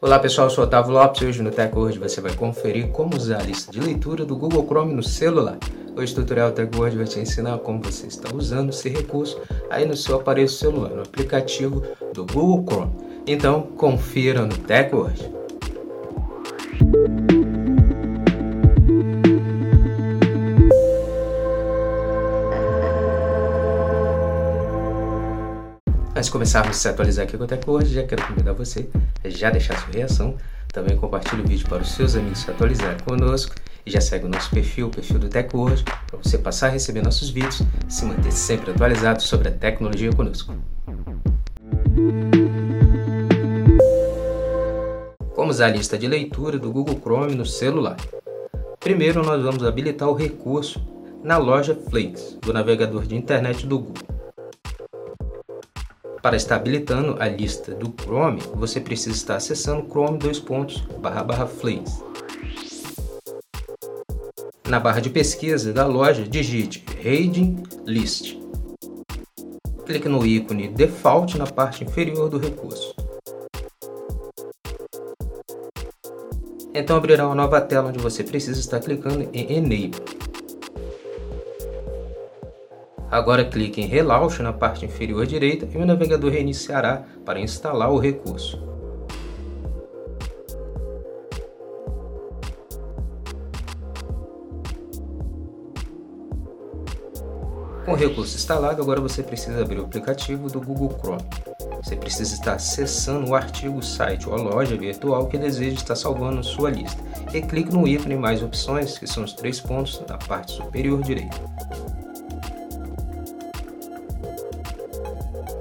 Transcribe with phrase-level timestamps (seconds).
[0.00, 3.40] Olá pessoal, eu sou Otávio Lopes e hoje no TechWord você vai conferir como usar
[3.40, 5.58] a lista de leitura do Google Chrome no celular.
[5.96, 9.96] Hoje o tutorial TechWord vai te ensinar como você está usando esse recurso aí no
[9.96, 11.82] seu aparelho celular, no aplicativo
[12.14, 12.92] do Google Chrome.
[13.26, 15.37] Então confira no TechWord.
[26.18, 28.88] Antes de começarmos a se atualizar aqui com o TechWord, já quero convidar você
[29.22, 30.34] a já deixar sua reação,
[30.72, 33.54] também compartilhe o vídeo para os seus amigos se atualizarem conosco
[33.86, 37.02] e já segue o nosso perfil, o perfil do TechWord, para você passar a receber
[37.02, 40.56] nossos vídeos e se manter sempre atualizado sobre a tecnologia conosco.
[45.36, 47.96] Como usar a lista de leitura do Google Chrome no celular?
[48.80, 50.84] Primeiro, nós vamos habilitar o recurso
[51.22, 54.17] na loja Flix do navegador de internet do Google.
[56.22, 61.22] Para estar habilitando a lista do Chrome, você precisa estar acessando chrome dois pontos, barra,
[61.22, 62.02] barra Flames.
[64.68, 68.36] Na barra de pesquisa da loja, digite Reading List.
[69.86, 72.94] Clique no ícone Default na parte inferior do recurso.
[76.74, 80.17] Então abrirá uma nova tela onde você precisa estar clicando em Enable.
[83.10, 87.98] Agora clique em Relaunch na parte inferior direita e o navegador reiniciará para instalar o
[87.98, 88.68] recurso.
[97.88, 101.24] Com o recurso instalado, agora você precisa abrir o aplicativo do Google Chrome.
[101.82, 106.44] Você precisa estar acessando o artigo, site ou a loja virtual que deseja estar salvando
[106.44, 110.52] sua lista e clique no ícone Mais Opções, que são os três pontos na parte
[110.52, 111.38] superior direita.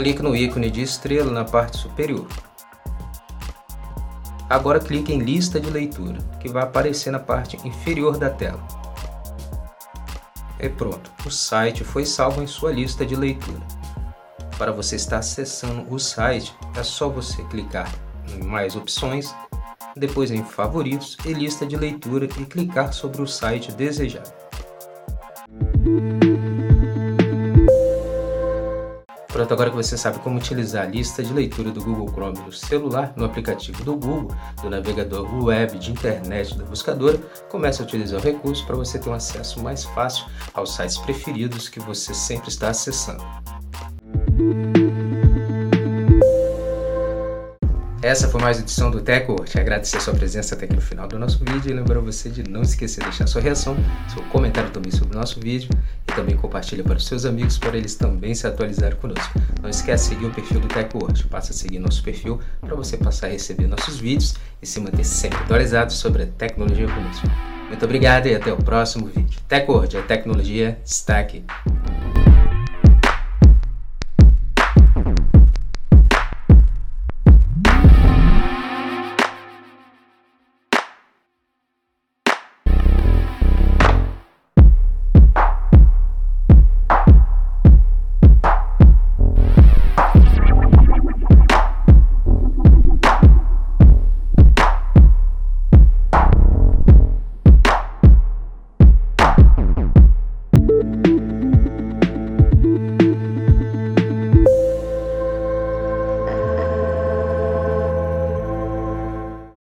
[0.00, 2.26] Clique no ícone de estrela na parte superior.
[4.48, 8.66] Agora clique em Lista de leitura, que vai aparecer na parte inferior da tela.
[10.58, 13.60] E pronto, o site foi salvo em sua lista de leitura.
[14.56, 17.92] Para você estar acessando o site, é só você clicar
[18.26, 19.34] em Mais opções,
[19.94, 24.32] depois em Favoritos e Lista de leitura e clicar sobre o site desejado.
[29.40, 32.52] Pronto, agora que você sabe como utilizar a lista de leitura do Google Chrome no
[32.52, 37.16] celular, no aplicativo do Google, do navegador web, de internet, da buscadora,
[37.48, 41.70] comece a utilizar o recurso para você ter um acesso mais fácil aos sites preferidos
[41.70, 43.24] que você sempre está acessando.
[48.02, 49.60] Essa foi mais uma edição do TechWord.
[49.60, 52.42] Agradecer a sua presença até aqui no final do nosso vídeo e lembrar você de
[52.48, 53.76] não esquecer de deixar sua reação,
[54.08, 55.68] seu comentário também sobre o nosso vídeo
[56.08, 59.38] e também compartilha para os seus amigos para eles também se atualizarem conosco.
[59.60, 61.24] Não esquece de seguir o perfil do TechWord.
[61.24, 65.04] Passa a seguir nosso perfil para você passar a receber nossos vídeos e se manter
[65.04, 67.26] sempre atualizado sobre a tecnologia conosco.
[67.68, 69.38] Muito obrigado e até o próximo vídeo.
[69.46, 71.44] TechWord, a tecnologia está aqui.